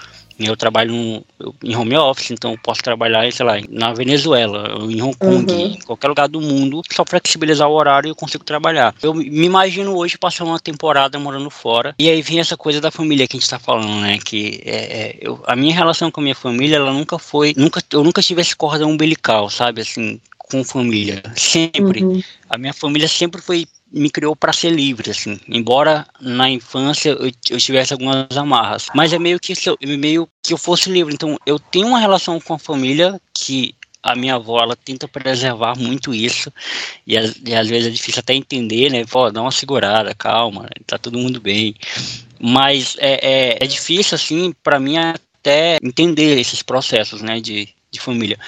[0.49, 5.17] Eu trabalho eu, em home office, então posso trabalhar, sei lá, na Venezuela, em Hong
[5.17, 5.61] Kong, uhum.
[5.61, 8.95] em qualquer lugar do mundo, só flexibilizar o horário e eu consigo trabalhar.
[9.03, 12.91] Eu me imagino hoje passando uma temporada morando fora, e aí vem essa coisa da
[12.91, 14.19] família que a gente tá falando, né?
[14.19, 17.83] Que é, é, eu, a minha relação com a minha família, ela nunca foi, nunca,
[17.93, 19.83] eu nunca tive esse cordão umbilical, sabe?
[19.83, 21.23] Assim, com família.
[21.37, 22.03] Sempre.
[22.03, 22.23] Uhum.
[22.49, 25.39] A minha família sempre foi me criou para ser livre, assim.
[25.49, 30.53] Embora na infância eu, eu tivesse algumas amarras, mas é meio que eu, meio que
[30.53, 31.13] eu fosse livre.
[31.13, 35.77] Então eu tenho uma relação com a família que a minha avó ela tenta preservar
[35.77, 36.51] muito isso
[37.07, 39.05] e, e às vezes é difícil até entender, né?
[39.05, 41.75] Pô, dá uma segurada, calma, tá todo mundo bem.
[42.39, 47.41] Mas é, é, é difícil assim para mim até entender esses processos, né?
[47.41, 48.39] De, de família.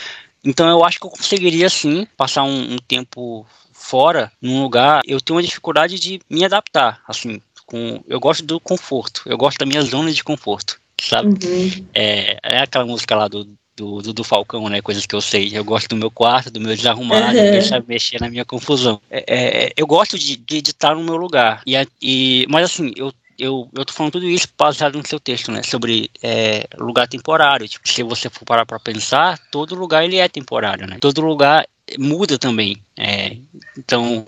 [0.45, 5.21] Então eu acho que eu conseguiria sim passar um, um tempo fora, num lugar, eu
[5.21, 9.67] tenho uma dificuldade de me adaptar, assim, com, eu gosto do conforto, eu gosto da
[9.67, 11.29] minha zona de conforto, sabe?
[11.29, 11.87] Uhum.
[11.93, 13.45] É, é aquela música lá do,
[13.77, 14.81] do, do, do, Falcão, né?
[14.81, 15.51] Coisas que eu sei.
[15.53, 17.51] Eu gosto do meu quarto, do meu desarrumado, uhum.
[17.51, 19.01] deixa mexer na minha confusão.
[19.11, 21.63] É, é, eu gosto de, de, de, estar no meu lugar.
[21.67, 23.13] E, e, mas assim, eu.
[23.39, 25.63] Eu, eu tô falando tudo isso baseado no seu texto, né?
[25.63, 27.69] Sobre é, lugar temporário.
[27.69, 30.99] Tipo, se você for parar pra pensar, todo lugar ele é temporário, né?
[31.01, 31.67] Todo lugar
[31.99, 32.83] muda também.
[32.97, 33.37] É,
[33.77, 34.25] então,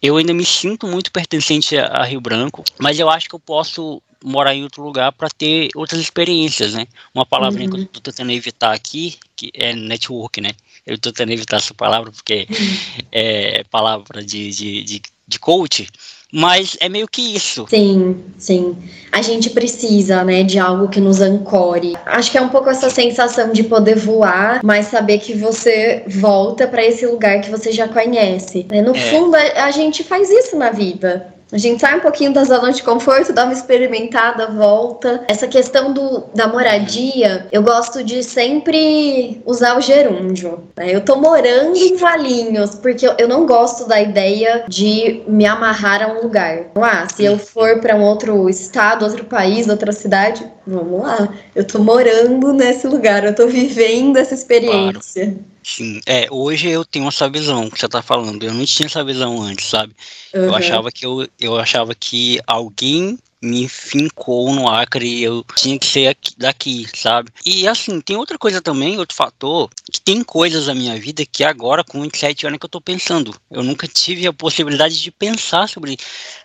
[0.00, 4.02] eu ainda me sinto muito pertencente a, Rio Branco, mas eu acho que eu posso
[4.22, 6.86] morar em outro lugar para ter outras experiências, né?
[7.14, 7.74] Uma palavrinha uhum.
[7.74, 10.50] que eu estou tentando evitar aqui, que é network, né?
[10.86, 13.06] Eu estou tentando evitar essa palavra porque uhum.
[13.12, 15.88] é palavra de, de, de, de coach,
[16.32, 17.66] mas é meio que isso.
[17.68, 18.76] Sim, sim.
[19.10, 21.96] A gente precisa, né, de algo que nos ancore.
[22.04, 26.66] Acho que é um pouco essa sensação de poder voar, mas saber que você volta
[26.66, 28.66] para esse lugar que você já conhece.
[28.70, 28.82] Né?
[28.82, 29.00] No é.
[29.00, 31.37] fundo, a, a gente faz isso na vida.
[31.50, 35.24] A gente sai um pouquinho da zona de conforto, dá uma experimentada, volta.
[35.28, 40.64] Essa questão do, da moradia, eu gosto de sempre usar o gerúndio.
[40.76, 40.94] Né?
[40.94, 46.02] Eu tô morando em Valinhos, porque eu, eu não gosto da ideia de me amarrar
[46.02, 46.66] a um lugar.
[46.76, 51.34] Ah, se eu for para um outro estado, outro país, outra cidade, vamos lá.
[51.54, 55.26] Eu tô morando nesse lugar, eu tô vivendo essa experiência.
[55.26, 55.44] Claro.
[55.62, 58.42] Sim, é, hoje eu tenho essa visão que você tá falando.
[58.42, 59.94] Eu não tinha essa visão antes, sabe?
[60.34, 60.44] Uhum.
[60.44, 65.86] Eu achava que eu, eu achava que alguém me fincou no Acre eu tinha que
[65.86, 67.30] ser aqui, daqui, sabe?
[67.44, 71.44] E assim, tem outra coisa também, outro fator, que tem coisas da minha vida que
[71.44, 73.34] agora, com 27 anos, que eu tô pensando.
[73.50, 75.96] Eu nunca tive a possibilidade de pensar sobre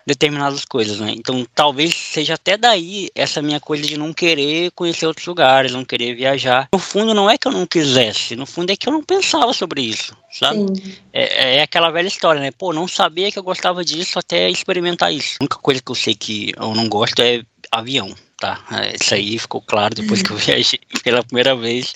[0.06, 1.12] determinadas coisas, né?
[1.16, 5.84] Então, talvez seja até daí essa minha coisa de não querer conhecer outros lugares, não
[5.84, 6.68] querer viajar.
[6.72, 9.52] No fundo, não é que eu não quisesse, no fundo é que eu não pensava
[9.52, 10.98] sobre isso, sabe?
[11.12, 12.50] É, é, aquela velha história, né?
[12.50, 15.36] Pô, não sabia que eu gostava disso até experimentar isso.
[15.40, 18.64] A única coisa que eu sei que eu não gosto é avião, tá?
[18.72, 21.94] É, isso aí ficou claro depois que eu viajei pela primeira vez.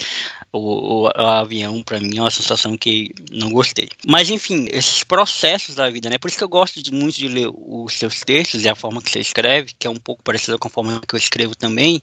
[0.53, 3.89] O, o, o avião, para mim, é uma sensação que não gostei.
[4.07, 6.17] Mas, enfim, esses processos da vida, né?
[6.17, 9.03] Por isso que eu gosto de, muito de ler os seus textos e a forma
[9.03, 12.01] que você escreve, que é um pouco parecida com a forma que eu escrevo também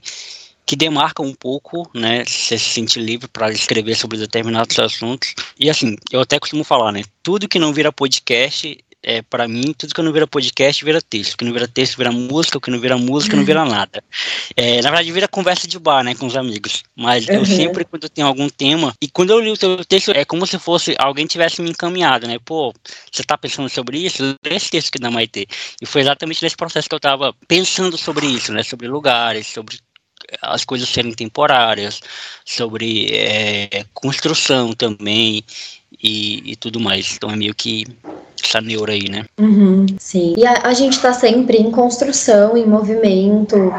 [0.66, 5.34] que demarca um pouco, né, você se sente livre para escrever sobre determinados assuntos.
[5.60, 9.72] E assim, eu até costumo falar, né, tudo que não vira podcast, é, para mim,
[9.78, 11.34] tudo que não vira podcast vira texto.
[11.34, 14.04] O que não vira texto vira música, o que não vira música não vira nada.
[14.58, 16.82] É, na verdade, vira conversa de bar, né, com os amigos.
[16.96, 17.36] Mas uhum.
[17.36, 20.26] eu sempre, quando eu tenho algum tema, e quando eu li o seu texto, é
[20.26, 22.40] como se fosse alguém tivesse me encaminhado, né?
[22.44, 22.74] Pô,
[23.12, 24.36] você tá pensando sobre isso?
[24.44, 25.48] Esse texto que da Maite.
[25.80, 28.64] E foi exatamente nesse processo que eu tava pensando sobre isso, né?
[28.64, 29.78] Sobre lugares, sobre
[30.42, 32.02] as coisas serem temporárias,
[32.44, 35.44] sobre é, construção também
[36.02, 37.14] e, e, tudo mais.
[37.16, 37.86] Então é meio que
[38.44, 39.26] essa neura aí, né?
[39.40, 40.34] Uhum, sim.
[40.38, 43.74] E a, a gente tá sempre em construção, em movimento.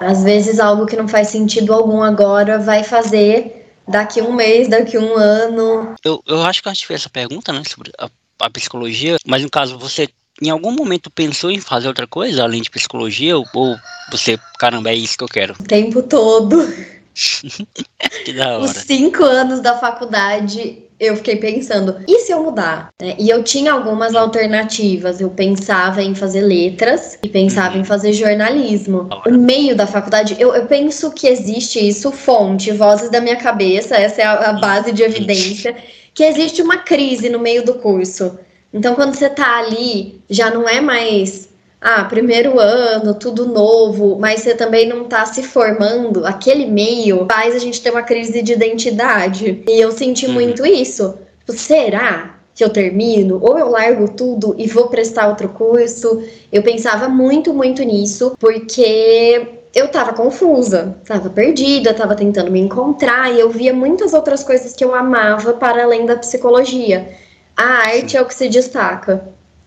[0.00, 4.98] Às vezes algo que não faz sentido algum agora vai fazer daqui um mês, daqui
[4.98, 5.94] um ano.
[6.04, 8.08] Eu, eu acho que a gente fez essa pergunta, né, sobre a,
[8.40, 10.08] a psicologia, mas no caso você
[10.40, 13.36] em algum momento pensou em fazer outra coisa além de psicologia?
[13.36, 13.76] Ou, ou
[14.10, 15.54] você, caramba, é isso que eu quero?
[15.58, 16.66] O tempo todo.
[18.24, 18.64] que da hora.
[18.64, 22.90] Os cinco anos da faculdade, eu fiquei pensando, e se eu mudar?
[23.00, 25.20] É, e eu tinha algumas alternativas.
[25.20, 27.82] Eu pensava em fazer letras e pensava uhum.
[27.82, 29.08] em fazer jornalismo.
[29.26, 33.96] No meio da faculdade, eu, eu, penso que existe isso, fonte, vozes da minha cabeça,
[33.96, 35.76] essa é a, a base de evidência,
[36.14, 38.38] que existe uma crise no meio do curso.
[38.72, 41.48] Então, quando você tá ali, já não é mais,
[41.80, 47.54] ah, primeiro ano, tudo novo, mas você também não tá se formando, aquele meio faz
[47.54, 49.62] a gente ter uma crise de identidade.
[49.68, 50.32] E eu senti uhum.
[50.32, 51.18] muito isso.
[51.40, 53.38] Tipo, será que eu termino?
[53.42, 56.22] Ou eu largo tudo e vou prestar outro curso?
[56.50, 63.32] Eu pensava muito, muito nisso, porque eu tava confusa, tava perdida, tava tentando me encontrar
[63.32, 67.08] e eu via muitas outras coisas que eu amava para além da psicologia.
[67.56, 69.22] A arte é o que se destaca.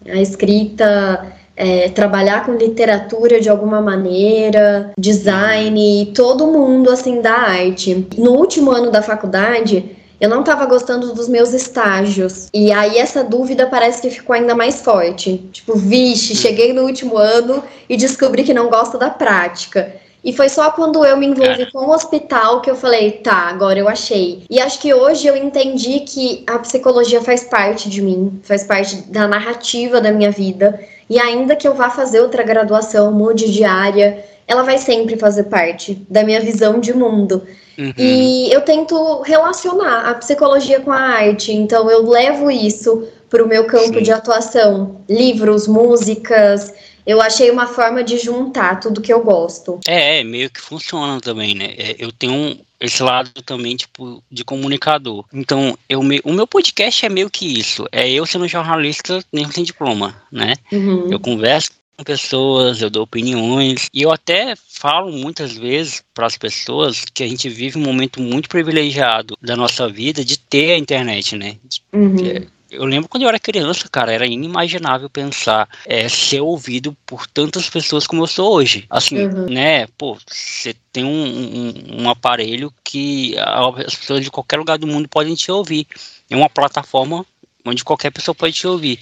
[0.08, 8.08] A escrita, é, trabalhar com literatura de alguma maneira, design, todo mundo assim da arte.
[8.18, 12.48] No último ano da faculdade, eu não estava gostando dos meus estágios.
[12.54, 15.38] E aí essa dúvida parece que ficou ainda mais forte.
[15.52, 19.96] Tipo, vixe, cheguei no último ano e descobri que não gosto da prática.
[20.26, 23.78] E foi só quando eu me envolvi com o hospital que eu falei, tá, agora
[23.78, 24.44] eu achei.
[24.50, 28.96] E acho que hoje eu entendi que a psicologia faz parte de mim, faz parte
[29.04, 30.80] da narrativa da minha vida.
[31.08, 35.44] E ainda que eu vá fazer outra graduação, mude de área, ela vai sempre fazer
[35.44, 37.44] parte da minha visão de mundo.
[37.78, 37.94] Uhum.
[37.96, 43.48] E eu tento relacionar a psicologia com a arte, então eu levo isso para o
[43.48, 44.02] meu campo Sim.
[44.02, 46.74] de atuação: livros, músicas,
[47.06, 49.80] eu achei uma forma de juntar tudo que eu gosto.
[49.88, 51.74] É, é meio que funciona também, né?
[51.78, 55.26] É, eu tenho esse lado também, tipo, de comunicador.
[55.34, 57.86] Então, eu me, o meu podcast é meio que isso.
[57.92, 60.56] É eu sendo jornalista, nem sem diploma, né?
[60.72, 61.12] Uhum.
[61.12, 66.38] Eu converso com pessoas, eu dou opiniões e eu até falo muitas vezes para as
[66.38, 70.78] pessoas que a gente vive um momento muito privilegiado da nossa vida de ter a
[70.78, 71.56] internet, né?
[71.94, 72.46] Uhum.
[72.76, 77.70] Eu lembro quando eu era criança, cara, era inimaginável pensar é, ser ouvido por tantas
[77.70, 78.86] pessoas como eu sou hoje.
[78.90, 79.50] Assim, uhum.
[79.50, 79.88] né?
[79.98, 85.10] Pô, você tem um, um, um, aparelho que as pessoas de qualquer lugar do mundo
[85.10, 85.88] podem te ouvir.
[86.30, 87.26] É uma plataforma
[87.66, 89.00] onde qualquer pessoa pode te ouvir.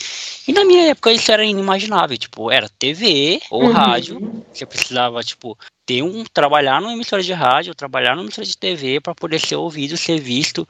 [0.48, 3.72] E na minha época isso era inimaginável, tipo, era TV ou uhum.
[3.72, 8.58] rádio, você precisava, tipo, ter um trabalhar numa emissora de rádio, trabalhar numa emissora de
[8.58, 10.68] TV para poder ser ouvido, ser visto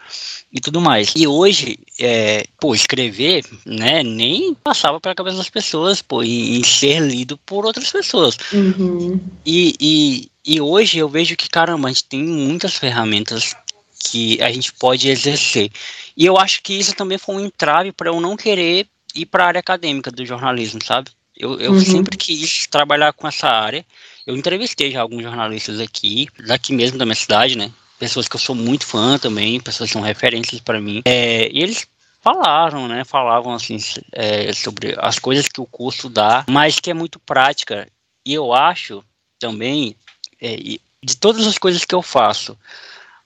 [0.51, 1.13] e tudo mais.
[1.15, 6.63] E hoje, é, pô, escrever, né, nem passava pela cabeça das pessoas, pô, em, em
[6.63, 8.37] ser lido por outras pessoas.
[8.51, 9.19] Uhum.
[9.45, 13.55] E, e, e hoje eu vejo que, caramba, a gente tem muitas ferramentas
[14.03, 15.71] que a gente pode exercer.
[16.15, 19.45] E eu acho que isso também foi um entrave para eu não querer ir para
[19.45, 21.11] a área acadêmica do jornalismo, sabe?
[21.35, 21.79] Eu, eu uhum.
[21.79, 23.85] sempre quis trabalhar com essa área.
[24.25, 27.71] Eu entrevistei já alguns jornalistas aqui, daqui mesmo da minha cidade, né?
[28.03, 31.01] pessoas que eu sou muito fã também, pessoas que são referências para mim.
[31.05, 31.87] É, e eles
[32.21, 33.05] falaram, né?
[33.05, 33.77] Falavam assim
[34.11, 37.87] é, sobre as coisas que o curso dá, mas que é muito prática.
[38.25, 39.03] E eu acho
[39.39, 39.95] também,
[40.41, 42.57] é, de todas as coisas que eu faço,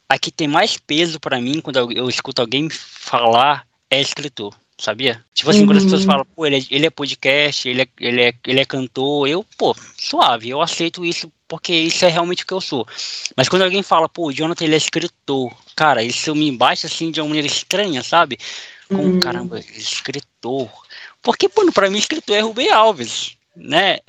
[0.10, 4.54] a que tem mais peso para mim quando eu, eu escuto alguém falar é escritor
[4.80, 5.24] sabia?
[5.34, 5.68] Tipo assim, uhum.
[5.68, 6.12] quando as pessoas uhum.
[6.12, 9.46] falam, pô, ele é, ele é podcast, ele é, ele, é, ele é cantor, eu,
[9.58, 12.86] pô, suave, eu aceito isso porque isso é realmente o que eu sou.
[13.36, 17.10] Mas quando alguém fala, pô, o Jonathan ele é escritor, cara, isso me baixa assim
[17.10, 18.38] de uma maneira estranha, sabe?
[18.88, 19.20] Como, uhum.
[19.20, 20.70] caramba, escritor.
[21.22, 23.98] Porque, pô, pra mim, escritor é Rubem Alves né?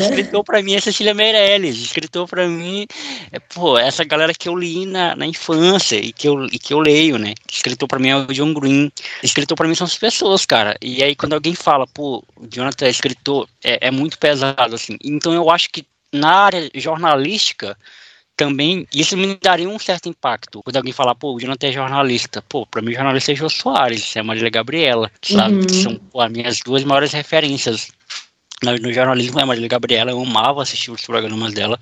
[0.00, 2.86] escritor para mim é Cecília Meirelles, escritor para mim
[3.32, 6.74] é, pô, essa galera que eu li na, na infância e que, eu, e que
[6.74, 7.34] eu leio, né?
[7.50, 8.90] Escritor para mim é o John Green,
[9.22, 10.76] escritor para mim são as pessoas, cara.
[10.82, 14.96] E aí quando alguém fala, pô, Jonathan é escritor, é, é muito pesado, assim.
[15.02, 17.76] Então eu acho que na área jornalística,
[18.36, 20.62] também isso me daria um certo impacto.
[20.62, 22.42] Quando alguém falar, pô, o Jonathan é jornalista.
[22.42, 25.54] Pô, pra mim, jornalista é Jô Soares, é a Marília Gabriela, sabe?
[25.56, 25.68] Uhum.
[25.68, 27.88] São pô, as minhas duas maiores referências
[28.62, 31.78] no, jornalismo, a Marília Gabriela, eu amava assistir os programas dela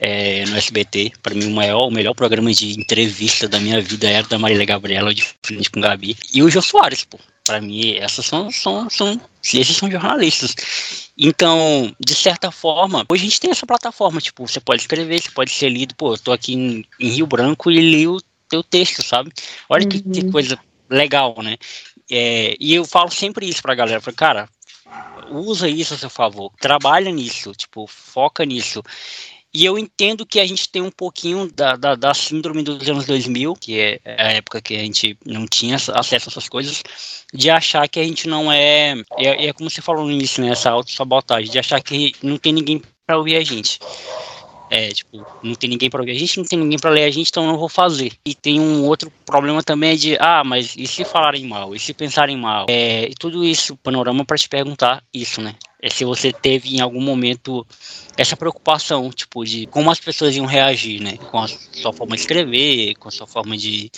[0.00, 1.12] é, no SBT.
[1.22, 4.64] Para mim, o maior, o melhor programa de entrevista da minha vida era da Marília
[4.64, 6.16] Gabriela, de frente com o Gabi.
[6.32, 7.18] E o Jô Soares, pô.
[7.44, 10.54] Para mim, essas são, são, são, esses são jornalistas.
[11.16, 15.30] Então, de certa forma, hoje a gente tem essa plataforma, tipo, você pode escrever, você
[15.30, 18.62] pode ser lido, pô, eu tô aqui em, em Rio Branco e li o teu
[18.62, 19.32] texto, sabe?
[19.66, 19.88] Olha uhum.
[19.88, 20.30] que, que, uhum.
[20.30, 20.58] coisa
[20.90, 21.56] legal, né?
[22.10, 24.48] É, e eu falo sempre isso pra galera, falo, cara,
[25.30, 28.82] usa isso a seu favor, trabalha nisso, tipo, foca nisso.
[29.52, 33.06] E eu entendo que a gente tem um pouquinho da, da, da, síndrome dos anos
[33.06, 36.82] 2000, que é a época que a gente não tinha acesso a essas coisas,
[37.32, 38.94] de achar que a gente não é.
[39.16, 40.50] É, é como você falou no início, né?
[40.50, 43.78] Essa autossabotagem, de achar que não tem ninguém para ouvir a gente.
[44.70, 47.10] É, tipo, não tem ninguém para ouvir a gente, não tem ninguém para ler a
[47.10, 48.12] gente, então não vou fazer.
[48.24, 51.74] E tem um outro problema também de, ah, mas e se falarem mal?
[51.74, 52.66] E se pensarem mal?
[52.68, 55.54] É, tudo isso, panorama para te perguntar isso, né?
[55.80, 57.64] É se você teve em algum momento
[58.16, 61.16] essa preocupação, tipo, de como as pessoas iam reagir, né?
[61.30, 63.88] Com a sua forma de escrever, com a sua forma de,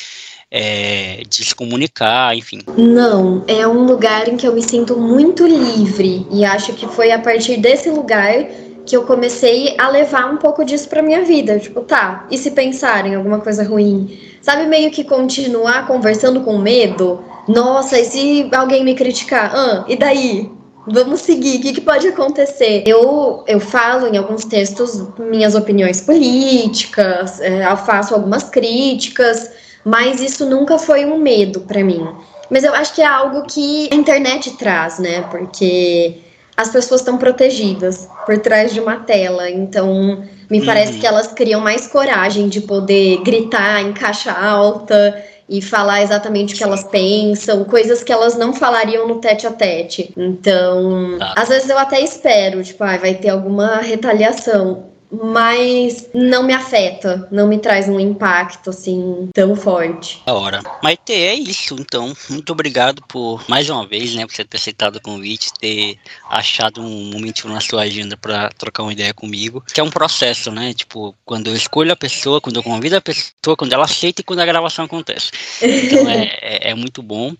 [0.51, 2.61] é, de se comunicar, enfim.
[2.77, 7.11] Não, é um lugar em que eu me sinto muito livre e acho que foi
[7.13, 8.47] a partir desse lugar
[8.91, 11.61] que eu comecei a levar um pouco disso pra minha vida.
[11.61, 14.19] Tipo, tá, e se pensarem alguma coisa ruim?
[14.43, 17.23] Sabe, meio que continuar conversando com medo?
[17.47, 19.53] Nossa, e se alguém me criticar?
[19.55, 20.51] Ah, e daí?
[20.89, 22.83] Vamos seguir, o que, que, pode acontecer?
[22.85, 29.53] Eu, eu falo em alguns textos minhas opiniões políticas, é, faço algumas críticas,
[29.85, 32.09] mas isso nunca foi um medo para mim.
[32.51, 35.23] Mas eu acho que é algo que a internet traz, né?
[35.31, 36.19] Porque
[36.61, 39.49] as pessoas estão protegidas por trás de uma tela.
[39.51, 40.67] Então, me uhum.
[40.67, 46.55] parece que elas criam mais coragem de poder gritar em caixa alta e falar exatamente
[46.55, 50.13] o que elas pensam, coisas que elas não falariam no tete a tete.
[50.17, 51.35] Então, tá.
[51.37, 57.29] às vezes eu até espero, tipo, ah, vai ter alguma retaliação mas não me afeta,
[57.31, 60.23] não me traz um impacto assim tão forte.
[60.25, 60.63] Da hora.
[60.83, 62.15] Maite, é isso então.
[62.29, 66.81] Muito obrigado por mais uma vez, né, por você ter aceitado o convite, ter achado
[66.81, 70.73] um momento na sua agenda para trocar uma ideia comigo, que é um processo, né?
[70.75, 74.25] Tipo, quando eu escolho a pessoa, quando eu convido a pessoa, quando ela aceita e
[74.25, 75.31] quando a gravação acontece.
[75.61, 77.35] Então é, é, é muito bom.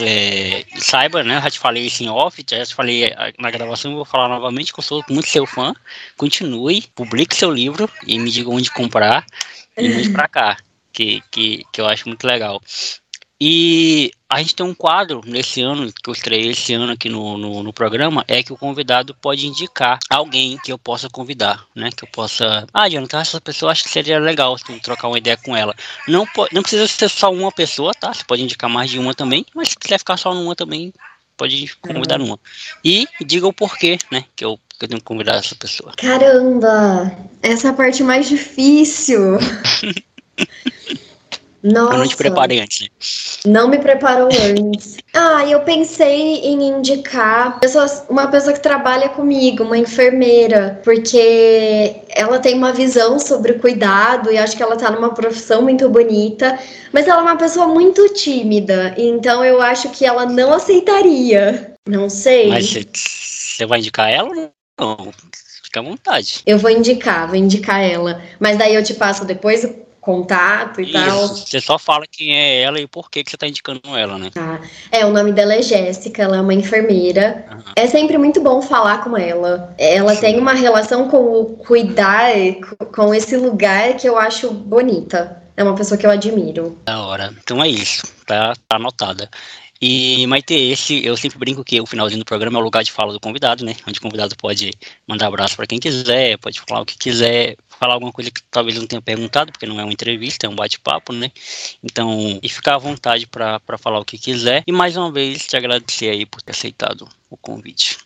[0.00, 1.40] É, saiba, né?
[1.40, 4.78] Já te falei isso em off, já te falei na gravação, vou falar novamente que
[4.78, 5.74] eu sou muito seu fã.
[6.16, 9.24] Continue, publique seu livro e me diga onde comprar
[9.76, 10.56] e mande pra cá,
[10.92, 12.60] que, que, que eu acho muito legal.
[13.44, 17.36] E a gente tem um quadro nesse ano, que eu estreiei esse ano aqui no,
[17.36, 21.90] no, no, programa, é que o convidado pode indicar alguém que eu possa convidar, né?
[21.90, 22.64] Que eu possa.
[22.72, 25.74] Ah, Jonathan, essa pessoa acho que seria legal assim, trocar uma ideia com ela.
[26.06, 28.14] Não, não precisa ser só uma pessoa, tá?
[28.14, 30.94] Você pode indicar mais de uma também, mas se quiser ficar só numa também,
[31.36, 32.26] pode convidar uhum.
[32.28, 32.40] uma.
[32.84, 34.24] E diga o porquê, né?
[34.36, 35.92] Que eu, que eu tenho que convidar essa pessoa.
[35.96, 37.12] Caramba!
[37.42, 39.40] Essa é a parte mais difícil.
[41.62, 41.94] Nossa.
[41.94, 42.88] Eu não te preparei antes.
[43.46, 44.96] Não me preparou antes.
[45.14, 52.38] Ah, eu pensei em indicar pessoas, uma pessoa que trabalha comigo, uma enfermeira, porque ela
[52.40, 56.58] tem uma visão sobre cuidado e acho que ela tá numa profissão muito bonita,
[56.92, 61.72] mas ela é uma pessoa muito tímida, então eu acho que ela não aceitaria.
[61.88, 62.48] Não sei.
[62.48, 64.34] Mas você vai indicar ela ou
[64.80, 65.12] não?
[65.64, 66.42] Fica à vontade.
[66.46, 68.22] Eu vou indicar, vou indicar ela.
[68.38, 69.66] Mas daí eu te passo depois
[70.02, 71.28] contato e Isso, tal.
[71.28, 74.30] Você só fala quem é ela e por que, que você tá indicando ela, né?
[74.34, 74.60] Tá.
[74.90, 77.46] É, o nome dela é Jéssica, ela é uma enfermeira.
[77.48, 77.62] Aham.
[77.76, 79.72] É sempre muito bom falar com ela.
[79.78, 80.20] Ela Sim.
[80.20, 82.32] tem uma relação com o cuidar,
[82.68, 85.40] co- com esse lugar que eu acho bonita.
[85.56, 86.76] É uma pessoa que eu admiro.
[86.84, 87.32] Da hora.
[87.42, 89.30] Então é isso, tá, tá anotada.
[89.84, 92.92] E Maite, esse eu sempre brinco que o finalzinho do programa é o lugar de
[92.92, 93.74] fala do convidado, né?
[93.84, 94.70] Onde o convidado pode
[95.08, 98.78] mandar abraço para quem quiser, pode falar o que quiser, falar alguma coisa que talvez
[98.78, 101.32] não tenha perguntado, porque não é uma entrevista, é um bate-papo, né?
[101.82, 104.62] Então, e ficar à vontade para falar o que quiser.
[104.68, 107.98] E mais uma vez te agradecer aí por ter aceitado o convite.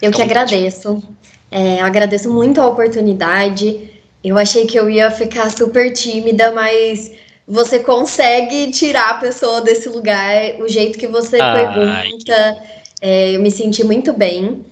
[0.00, 0.54] Eu que vontade.
[0.54, 1.02] agradeço.
[1.50, 3.90] É, agradeço muito a oportunidade.
[4.24, 7.12] Eu achei que eu ia ficar super tímida, mas
[7.50, 11.66] você consegue tirar a pessoa desse lugar, o jeito que você Ai.
[11.74, 12.56] pergunta.
[13.02, 14.64] É, eu me senti muito bem.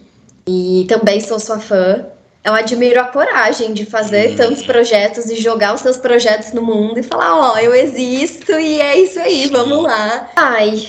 [0.46, 2.06] E também sou sua fã.
[2.44, 4.36] Eu admiro a coragem de fazer Hum.
[4.36, 8.80] tantos projetos e jogar os seus projetos no mundo e falar, ó, eu existo e
[8.80, 10.30] é isso aí, vamos lá.
[10.36, 10.80] Ai,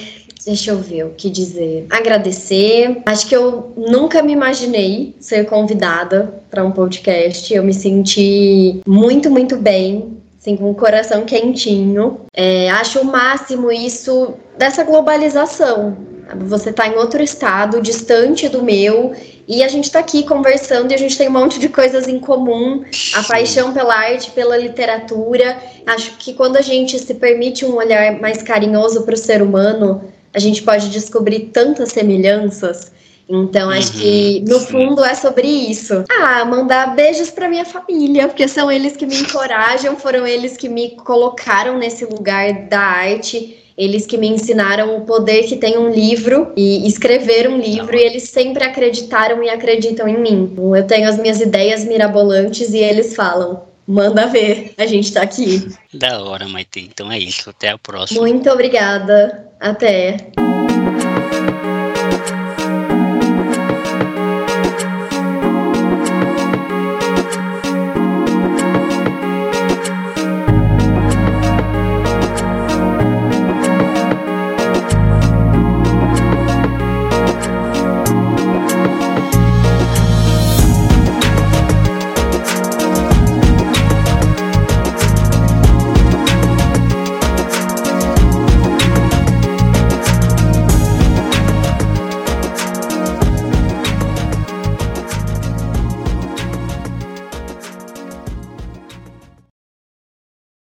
[0.45, 1.87] deixa eu ver o que dizer.
[1.89, 3.01] Agradecer.
[3.05, 7.53] Acho que eu nunca me imaginei ser convidada para um podcast.
[7.53, 10.18] Eu me senti muito, muito bem.
[10.49, 12.21] Assim, com o coração quentinho.
[12.33, 15.97] É, acho o máximo isso dessa globalização.
[16.45, 19.13] Você tá em outro estado, distante do meu,
[19.47, 22.19] e a gente tá aqui conversando e a gente tem um monte de coisas em
[22.19, 22.83] comum.
[23.15, 25.57] A paixão pela arte, pela literatura.
[25.85, 30.03] Acho que quando a gente se permite um olhar mais carinhoso para o ser humano,
[30.33, 32.91] a gente pode descobrir tantas semelhanças.
[33.29, 34.65] Então, acho Uhum, que no sim.
[34.65, 36.03] fundo é sobre isso.
[36.09, 40.67] Ah, mandar beijos para minha família, porque são eles que me encorajam, foram eles que
[40.67, 43.55] me colocaram nesse lugar da arte.
[43.77, 48.01] Eles que me ensinaram o poder que tem um livro e escrever um livro, e
[48.01, 50.49] eles sempre acreditaram e acreditam em mim.
[50.51, 55.21] Então, Eu tenho as minhas ideias mirabolantes e eles falam: manda ver, a gente tá
[55.21, 55.69] aqui.
[55.93, 56.81] Da hora, Maite.
[56.91, 57.49] Então é isso.
[57.49, 58.19] Até a próxima.
[58.19, 59.47] Muito obrigada.
[59.61, 60.17] Até.